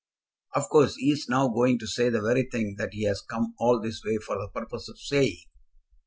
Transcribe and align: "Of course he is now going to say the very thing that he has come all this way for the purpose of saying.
"Of 0.55 0.67
course 0.69 0.95
he 0.95 1.11
is 1.11 1.29
now 1.29 1.47
going 1.49 1.77
to 1.77 1.85
say 1.85 2.09
the 2.09 2.23
very 2.23 2.49
thing 2.49 2.73
that 2.79 2.89
he 2.93 3.03
has 3.03 3.21
come 3.21 3.53
all 3.59 3.79
this 3.79 4.01
way 4.03 4.17
for 4.17 4.35
the 4.35 4.49
purpose 4.51 4.89
of 4.89 4.97
saying. 4.97 5.37